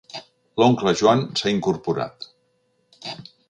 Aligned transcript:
L'oncle 0.61 0.93
Joan 1.01 1.21
s'ha 1.41 1.53
incorporat. 1.57 2.29